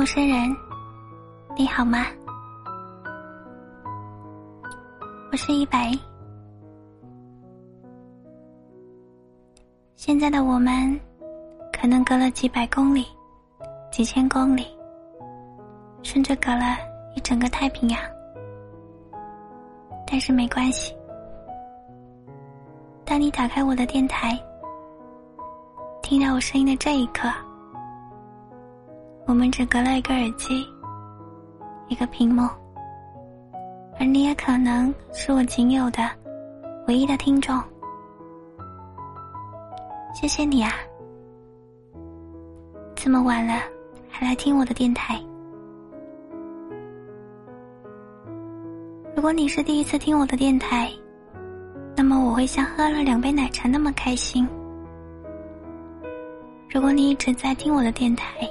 [0.00, 0.56] 陌生人，
[1.54, 2.06] 你好吗？
[5.30, 5.92] 我是一白。
[9.96, 10.98] 现在的我们，
[11.70, 13.06] 可能隔了几百公里、
[13.92, 14.68] 几千公里，
[16.02, 16.78] 甚至隔了
[17.14, 18.00] 一整个太平洋。
[20.06, 20.96] 但是没关系，
[23.04, 24.42] 当你打开我的电台，
[26.00, 27.30] 听到我声音的这一刻。
[29.30, 30.66] 我们只隔了一个耳机，
[31.86, 32.48] 一个屏幕，
[33.96, 36.02] 而你也可能是我仅有的
[36.88, 37.56] 唯一的听众。
[40.12, 40.72] 谢谢你啊！
[42.96, 43.62] 这么晚了
[44.08, 45.16] 还来听我的电台。
[49.14, 50.90] 如果你是第一次听我的电台，
[51.94, 54.44] 那么我会像喝了两杯奶茶那么开心。
[56.68, 58.44] 如果你一直在听我的电台，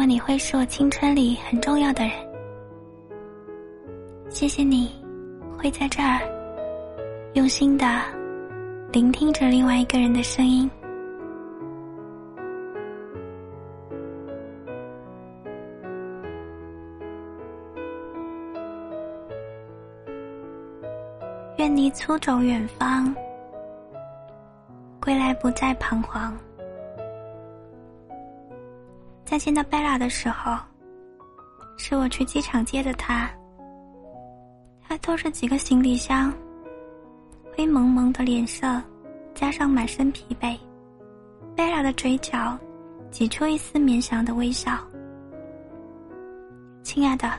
[0.00, 2.12] 么你会是我青春里很重要的人。
[4.30, 4.90] 谢谢你，
[5.58, 6.20] 会在这儿
[7.34, 8.00] 用心的
[8.90, 10.70] 聆听着另外一个人的声音。
[21.58, 23.14] 愿你出走远方，
[24.98, 26.34] 归来不再彷徨。
[29.30, 30.58] 在见到贝拉的时候，
[31.78, 33.30] 是我去机场接的他。
[34.82, 36.32] 他拖着几个行李箱，
[37.56, 38.82] 灰蒙蒙的脸色，
[39.32, 40.58] 加上满身疲惫，
[41.54, 42.58] 贝拉的嘴角
[43.12, 44.76] 挤出一丝勉强的微笑。
[46.82, 47.30] 亲爱的，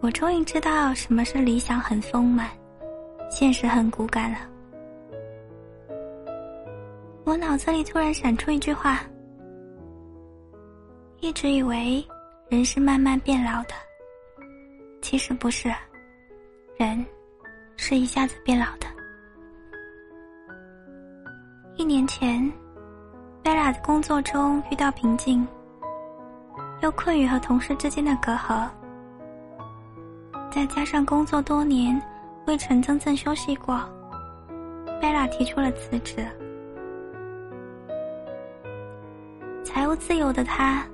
[0.00, 2.50] 我终于知道什么是理想很丰满，
[3.30, 4.38] 现实很骨感了。
[7.22, 9.00] 我脑子里突然闪出一句话。
[11.20, 12.06] 一直以为
[12.48, 13.74] 人是慢慢变老的，
[15.02, 15.68] 其实不是，
[16.76, 17.04] 人
[17.76, 18.86] 是一下子变老的。
[21.76, 22.50] 一年前，
[23.42, 25.46] 贝拉的工作中遇到瓶颈，
[26.82, 28.68] 又困于和同事之间的隔阂，
[30.52, 32.00] 再加上工作多年
[32.46, 33.76] 未曾真正休息过，
[35.00, 36.24] 贝拉提出了辞职。
[39.64, 40.86] 财务自由的他。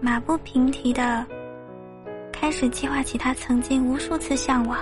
[0.00, 1.26] 马不停蹄的
[2.32, 4.78] 开始计划起他曾经无数次向往、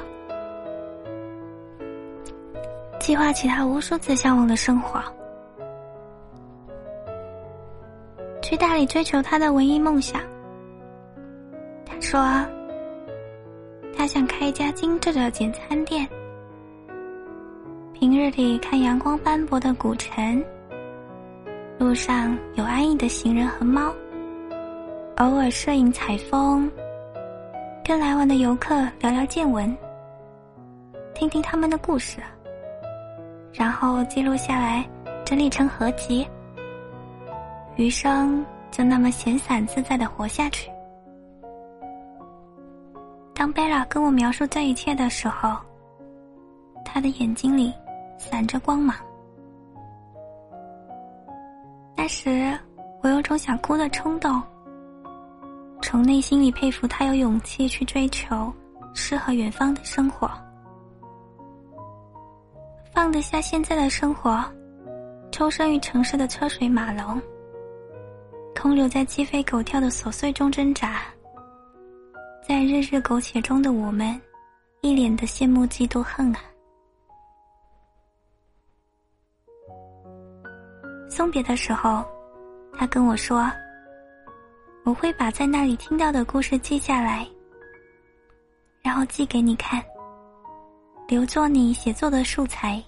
[3.00, 5.02] 计划起他无数次向往的生活，
[8.42, 10.20] 去大理追求他的文艺梦想。
[11.86, 12.20] 他说
[13.96, 16.06] ：“他想开一家精致的简餐店，
[17.94, 20.44] 平日里看阳光斑驳的古城，
[21.78, 23.90] 路上有安逸的行人和猫。”
[25.16, 26.70] 偶尔摄影采风，
[27.82, 29.74] 跟来玩的游客聊聊见闻，
[31.14, 32.20] 听听他们的故事，
[33.50, 34.86] 然后记录下来，
[35.24, 36.28] 整理成合集。
[37.76, 40.70] 余生就那么闲散自在的活下去。
[43.34, 45.56] 当贝拉跟我描述这一切的时候，
[46.84, 47.72] 他的眼睛里
[48.18, 48.94] 闪着光芒。
[51.96, 52.52] 那时
[53.02, 54.42] 我有种想哭的冲动。
[55.82, 58.52] 从内心里佩服他有勇气去追求
[58.92, 60.28] 诗和远方的生活，
[62.92, 64.44] 放得下现在的生活，
[65.30, 67.20] 抽身于城市的车水马龙，
[68.54, 71.02] 空留在鸡飞狗跳的琐碎中挣扎，
[72.46, 74.20] 在日日苟且中的我们，
[74.80, 76.40] 一脸的羡慕嫉妒恨啊！
[81.08, 82.04] 送别的时候，
[82.72, 83.48] 他跟我说。
[84.86, 87.26] 我会把在那里听到的故事记下来，
[88.82, 89.84] 然后寄给你看，
[91.08, 92.80] 留作你写作的素材。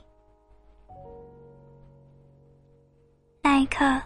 [3.43, 4.01] 那一刻，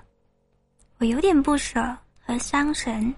[1.01, 3.15] 我有点不舍和伤神。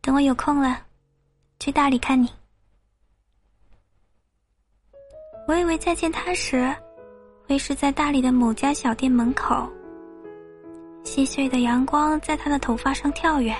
[0.00, 0.84] 等我有空了，
[1.60, 2.28] 去大理看你。
[5.46, 6.74] 我以为再见他时，
[7.46, 9.70] 会是在大理的某家小店门口。
[11.04, 13.54] 细碎的阳光在她的头发上跳跃，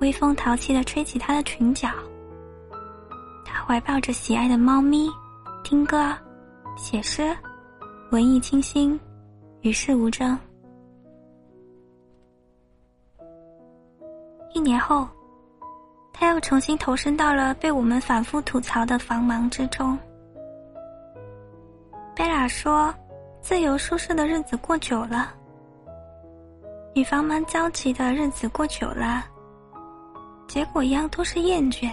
[0.00, 1.88] 微风淘气的吹起她的裙角。
[3.44, 5.08] 她怀抱着喜爱的猫咪，
[5.64, 6.14] 听歌、
[6.76, 7.34] 写诗，
[8.10, 8.98] 文艺清新，
[9.62, 10.38] 与世无争。
[14.52, 15.06] 一年后，
[16.12, 19.96] 他又重新投身到了被我们反复吐槽的繁忙之中。
[22.16, 22.92] 贝拉说
[23.40, 25.32] ：“自由舒适的日子过久了。”
[26.98, 29.24] 女方们焦急的日子过久了，
[30.48, 31.88] 结果一样都是厌倦。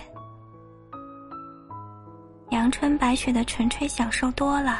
[2.49, 4.79] 阳春白雪的纯粹享受多了，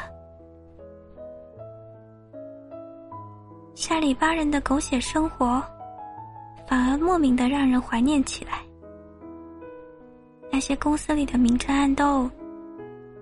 [3.76, 5.62] 下里巴人的狗血生活，
[6.66, 8.58] 反而莫名的让人怀念起来。
[10.50, 12.28] 那些公司里的明争暗斗，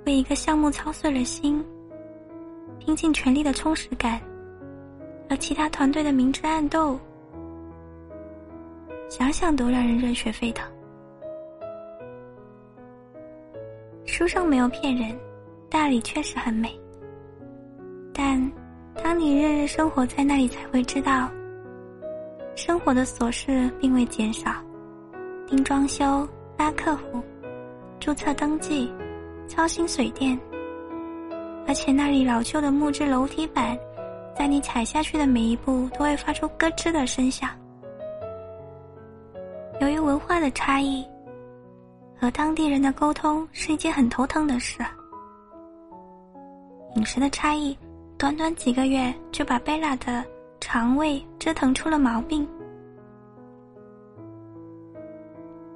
[0.07, 1.63] 为一个项目操碎了心，
[2.79, 4.19] 拼尽全力的充实感，
[5.35, 6.97] 和其他团队的明争暗斗，
[9.09, 10.65] 想想都让人热血沸腾。
[14.05, 15.19] 书上没有骗人，
[15.69, 16.73] 大理确实很美。
[18.13, 18.41] 但
[19.03, 21.29] 当你日日生活在那里，才会知道，
[22.55, 24.53] 生活的琐事并未减少，
[25.49, 26.25] 盯装修、
[26.57, 27.21] 拉客户、
[27.99, 28.89] 注册登记、
[29.49, 30.39] 操心水电，
[31.67, 33.77] 而且那里老旧的木质楼梯板，
[34.37, 37.51] 在你踩下去的每一步都会发出咯吱的声响。
[39.81, 41.05] 由于文化的差异。
[42.17, 44.83] 和当地人的沟通是一件很头疼的事。
[46.95, 47.77] 饮食的差异，
[48.17, 50.25] 短短几个月就把贝拉的
[50.59, 52.49] 肠胃折腾出了毛病。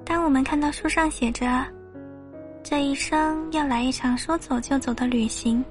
[0.03, 1.63] 当我们看到书上写着
[2.63, 5.63] “这一生要来一场说走就走的旅行”，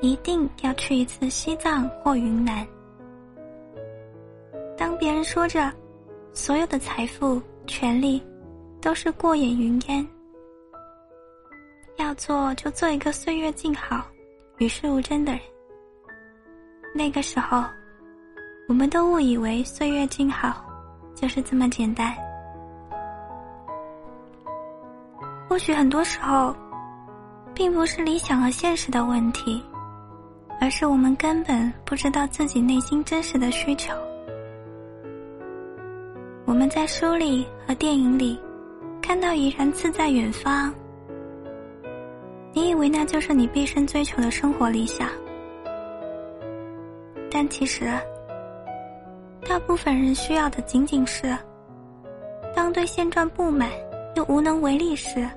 [0.00, 2.66] 一定要去一次西藏或云南。
[4.76, 5.72] 当别人说着
[6.32, 8.22] 所有的财富、权利。
[8.82, 10.06] 都是过眼云烟。
[11.98, 14.02] 要做就做一个岁月静好、
[14.56, 15.40] 与世无争的人。
[16.94, 17.62] 那个时候，
[18.68, 20.64] 我们都误以为岁月静好
[21.14, 22.14] 就是这么简单。
[25.46, 26.56] 或许很多时候，
[27.52, 29.62] 并不是理想和现实的问题，
[30.60, 33.94] 而是我们根本不知道自己内心真实的需求。
[36.44, 38.38] 我们在书里和电影里。
[39.02, 40.72] 看到怡然自在远方，
[42.52, 45.08] 你以为那就是你毕生追求的生活理想，
[47.28, 47.90] 但其实，
[49.48, 51.36] 大部分人需要的仅仅是，
[52.54, 53.68] 当对现状不满
[54.14, 55.28] 又无能为力时，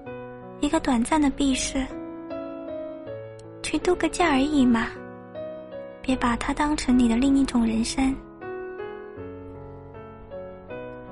[0.60, 1.84] 一个短暂的避世，
[3.64, 4.88] 去度个假而已嘛，
[6.04, 8.16] 别把它当成你的另一种人生，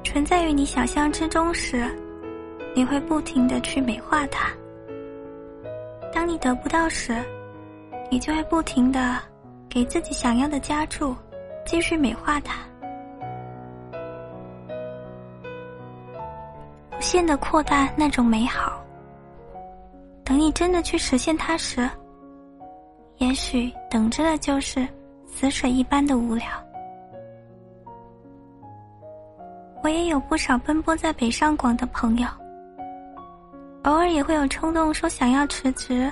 [0.03, 1.89] 存在于你想象之中时。
[2.73, 4.49] 你会不停的去美化它。
[6.13, 7.21] 当你得不到时，
[8.09, 9.19] 你就会不停的
[9.67, 11.13] 给自己想要的加注，
[11.65, 12.59] 继续美化它，
[16.97, 18.81] 无限的扩大那种美好。
[20.23, 21.89] 等你真的去实现它时，
[23.21, 24.85] 也许等着的就是
[25.27, 26.47] 死水一般的无聊。
[29.83, 32.27] 我也有不少奔波在北上广的朋友。
[33.83, 36.11] 偶尔也会有冲动说想要辞职，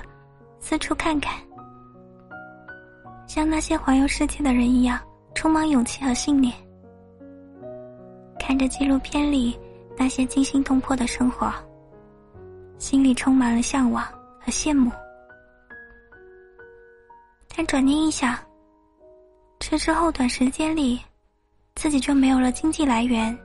[0.60, 1.34] 四处看看，
[3.26, 4.96] 像那些环游世界的人一样，
[5.34, 6.54] 充满勇气和信念。
[8.38, 9.58] 看着纪录片里
[9.98, 11.52] 那些惊心动魄的生活，
[12.78, 14.04] 心里充满了向往
[14.38, 14.92] 和羡慕。
[17.60, 18.34] 但转念一想，
[19.60, 20.98] 辞职后短时间里，
[21.74, 23.38] 自己就没有了经济来源。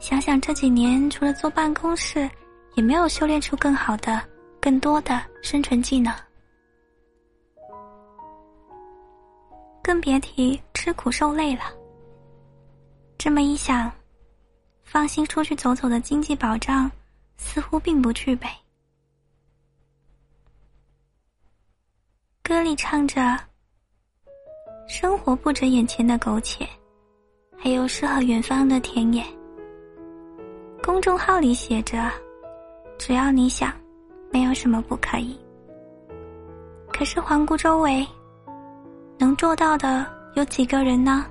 [0.00, 2.28] 想想这几年，除了坐办公室。
[2.74, 4.20] 也没有修炼出更好的、
[4.60, 6.14] 更多的生存技能，
[9.82, 11.62] 更别提吃苦受累了。
[13.16, 13.90] 这么一想，
[14.82, 16.90] 放心出去走走的经济保障
[17.36, 18.48] 似乎并不具备。
[22.48, 23.38] 歌里唱着
[24.88, 26.66] ：“生活不止眼前的苟且，
[27.58, 29.22] 还有诗和远方的田野。”
[30.82, 32.10] 公众号里写着。
[32.96, 33.70] 只要你想，
[34.32, 35.38] 没有什么不可以。
[36.90, 38.04] 可是环顾周围，
[39.18, 41.26] 能做到的有几个人呢？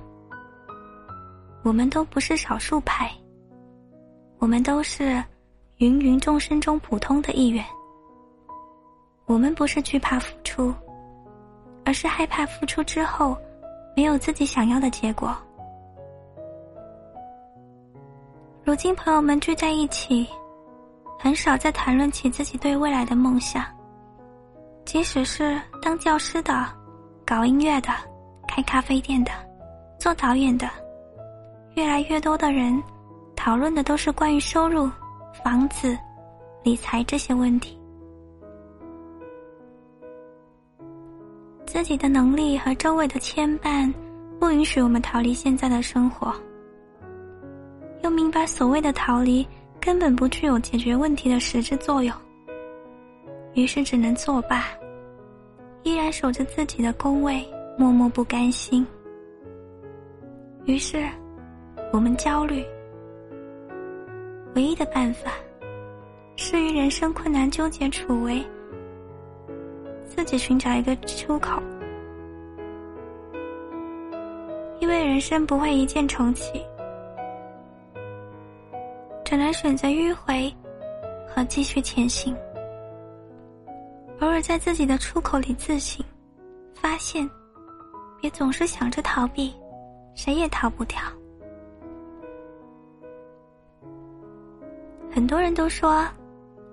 [1.64, 3.10] 我们都不是少数派，
[4.38, 5.20] 我们都是
[5.78, 7.62] 芸芸众生中普通的一员。
[9.26, 10.72] 我们不是惧怕付出，
[11.88, 13.34] 而是害怕付出之后
[13.96, 15.34] 没有自己想要的结果。
[18.62, 20.28] 如今朋友们聚在一起。
[21.20, 23.64] 很少再谈论起自己对未来的梦想，
[24.84, 26.64] 即使是当教师的、
[27.26, 27.88] 搞音乐的、
[28.46, 29.32] 开咖啡店的、
[29.98, 30.70] 做导演的，
[31.74, 32.80] 越来越多的人
[33.34, 34.88] 讨论的都是关于收入、
[35.42, 35.98] 房子、
[36.62, 37.76] 理财这些问题。
[41.68, 43.92] 自己的能力和周围的牵绊，
[44.40, 46.34] 不允许我们逃离现在的生活，
[48.02, 49.46] 又明白所谓的逃离
[49.78, 52.14] 根本不具有解决问题的实质作用，
[53.52, 54.64] 于是只能作罢，
[55.82, 57.46] 依然守着自己的工位，
[57.76, 58.84] 默默不甘心。
[60.64, 61.06] 于是，
[61.92, 62.64] 我们焦虑。
[64.54, 65.32] 唯一的办法，
[66.36, 68.42] 是于人生困难纠结处为，
[70.18, 71.62] 自己寻找一个出口。
[74.80, 76.60] 因为人生不会一键重启，
[79.24, 80.52] 只能选择迂回
[81.28, 82.36] 和继续前行。
[84.18, 86.04] 偶尔在自己的出口里自省，
[86.74, 87.30] 发现，
[88.20, 89.54] 别总是想着逃避，
[90.16, 90.98] 谁也逃不掉。
[95.12, 96.04] 很多人都说，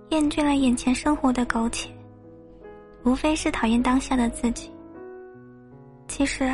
[0.10, 1.95] 厌倦了眼前生活的苟且，
[3.06, 4.72] 无非是讨厌当下的自己。
[6.08, 6.52] 其实，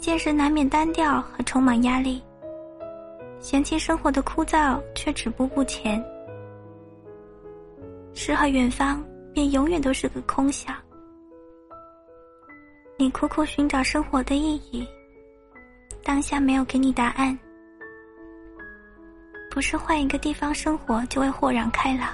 [0.00, 2.22] 现实难免单调和充满压力，
[3.40, 6.02] 嫌弃生活的枯燥却止步不前，
[8.14, 10.76] 诗和远方便永远都是个空想。
[12.96, 14.86] 你苦苦寻找生活的意义，
[16.04, 17.36] 当下没有给你答案。
[19.50, 22.10] 不是换一个地方生活就会豁然开朗，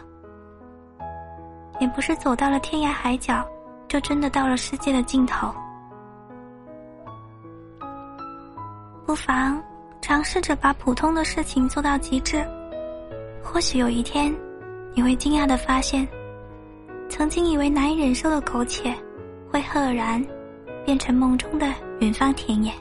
[1.78, 3.46] 也不是走到了天涯海角
[3.88, 5.54] 就真的到了世界的尽头。
[9.06, 9.62] 不妨
[10.00, 12.44] 尝试着把普通的事情做到极致，
[13.42, 14.34] 或许有一天，
[14.94, 16.06] 你会惊讶的发现，
[17.08, 18.94] 曾经以为难以忍受的苟且，
[19.50, 20.24] 会赫然
[20.84, 22.72] 变成梦中的远方田野。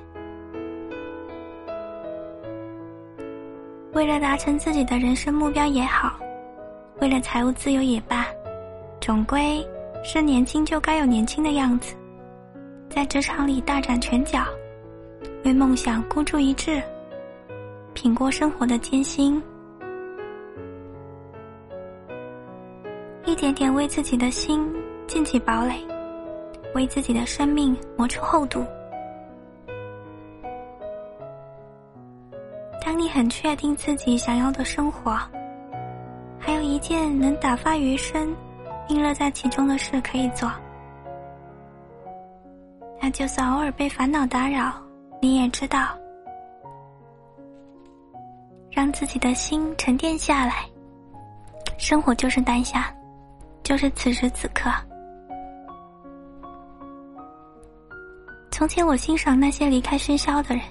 [3.93, 6.19] 为了达成自己的人生目标也好，
[6.99, 8.25] 为了财务自由也罢，
[9.05, 9.63] 总归
[10.03, 11.93] 是年轻就该有年轻的样子，
[12.89, 14.43] 在职场里大展拳脚，
[15.43, 16.81] 为梦想孤注一掷，
[17.93, 19.39] 品过生活的艰辛，
[23.25, 24.67] 一点点为自己的心
[25.05, 25.85] 建起堡垒，
[26.73, 28.65] 为自己的生命磨出厚度。
[32.83, 35.15] 当你很确定自己想要的生活，
[36.39, 38.35] 还有一件能打发余生、
[38.87, 40.51] 并乐在其中的事可以做，
[43.01, 44.73] 那就算偶尔被烦恼打扰，
[45.21, 45.97] 你也知道，
[48.71, 50.65] 让自己的心沉淀下来。
[51.77, 52.93] 生活就是当下，
[53.63, 54.71] 就是此时此刻。
[58.49, 60.63] 从前我欣赏那些离开喧嚣的人。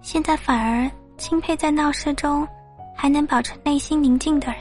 [0.00, 2.46] 现在反而钦佩在闹市中
[2.94, 4.58] 还能保持内心宁静的人，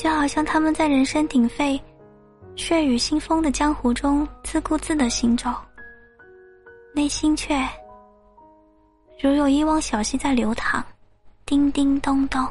[0.00, 1.78] 就好像他们在人声鼎沸、
[2.56, 5.50] 血雨腥风的江湖中自顾自的行走，
[6.94, 7.54] 内心却
[9.20, 10.82] 如有一汪小溪在流淌，
[11.44, 12.42] 叮叮咚咚。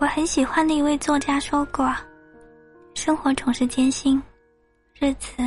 [0.00, 1.94] 我很喜欢的一位作家说过
[2.96, 4.22] ：“生活总是艰辛，
[4.98, 5.46] 日子。”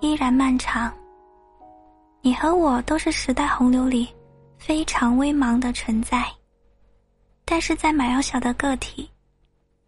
[0.00, 0.92] 依然漫长。
[2.20, 4.06] 你和我都是时代洪流里
[4.58, 6.26] 非常微茫的存在，
[7.50, 9.10] 但是在渺小的个体，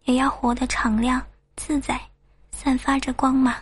[0.03, 1.97] 也要活得敞亮自在，
[2.51, 3.55] 散发着光芒。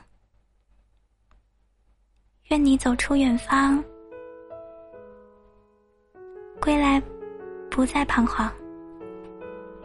[2.48, 3.82] 愿你走出远方，
[6.60, 7.00] 归来
[7.70, 8.50] 不再彷徨；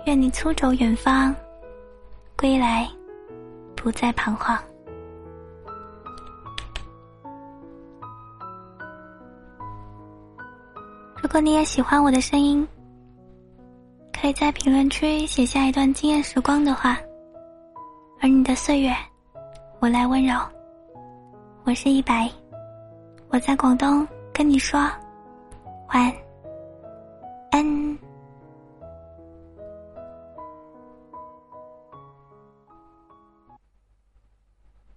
[0.07, 1.37] 愿你出走远方，
[2.39, 2.89] 归来
[3.77, 4.59] 不再彷徨。
[11.23, 12.67] 如果你也喜欢我的声音，
[14.27, 16.99] 可以在评论区写下一段惊艳时光的话，
[18.21, 18.93] 而你的岁月，
[19.79, 20.37] 我来温柔。
[21.63, 22.29] 我是一白，
[23.29, 26.13] 我在广东跟你说晚安。